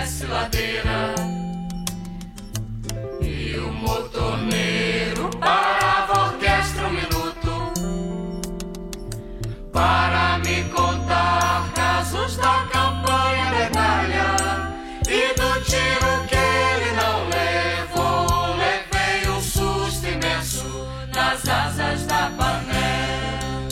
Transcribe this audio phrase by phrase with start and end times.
[0.00, 1.14] desce ladeira
[3.20, 7.72] e o motoneiro parava a orquestra um minuto
[9.70, 14.74] para me contar casos da campanha medalha
[15.06, 18.56] e do tiro que ele não levou.
[18.56, 23.68] Levei um susto imenso nas asas da panela.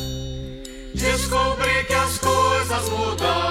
[0.95, 3.48] Descobri que as coisas mudam.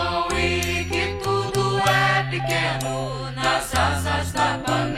[4.27, 4.97] esta panela.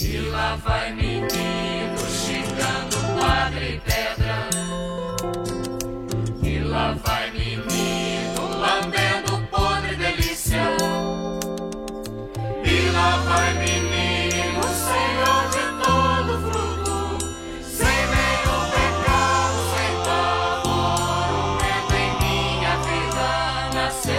[0.00, 4.48] E lá vai menino chitando quadra e pedra.
[6.42, 10.62] E lá vai menino lambendo podre delícia.
[12.64, 13.88] E lá vai menino.
[23.90, 24.17] say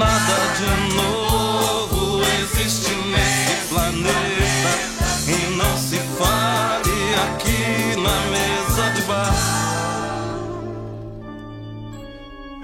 [0.00, 4.72] Nada de novo existe nesse planeta
[5.28, 9.34] e não se fale aqui na mesa de bar.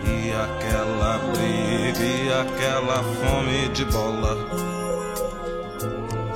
[0.03, 4.35] E aquela briga e aquela fome de bola.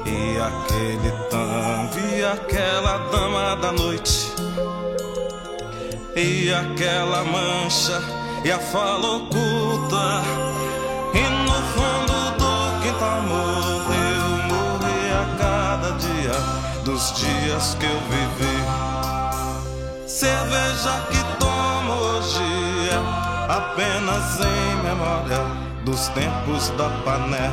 [0.04, 4.34] E aquele tango e aquela dama da noite.
[6.14, 8.02] E aquela mancha
[8.44, 10.49] e a fala oculta.
[11.74, 16.34] Fundo do quintal morreu, morri a cada dia
[16.84, 18.58] dos dias que eu vivi.
[20.06, 22.42] Cerveja que tomo hoje
[22.90, 25.40] é apenas em memória
[25.84, 27.50] dos tempos da pané.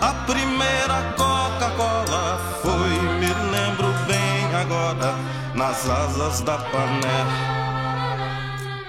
[0.00, 5.14] A primeira Coca-Cola foi, me lembro bem agora,
[5.54, 7.24] nas asas da pané.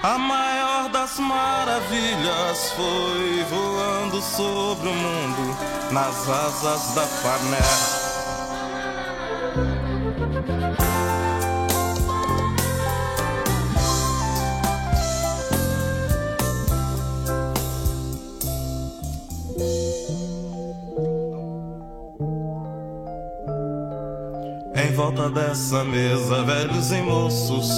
[0.04, 0.61] A maior
[0.92, 5.58] das maravilhas foi voando sobre o mundo
[5.92, 8.02] nas asas da pané.
[24.76, 27.70] Em volta dessa mesa, velhos e moços,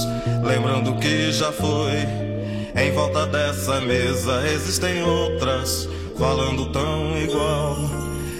[0.43, 2.22] lembrando que já foi.
[2.93, 7.75] Em volta dessa mesa existem outras, falando tão igual.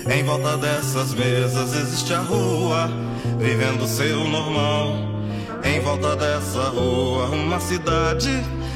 [0.08, 2.88] Em volta dessas mesas existe a rua,
[3.40, 4.94] vivendo seu normal.
[5.64, 8.30] Em volta dessa rua, uma cidade,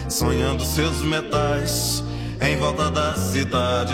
[0.10, 2.04] sonhando seus metais.
[2.42, 3.94] Em volta da cidade.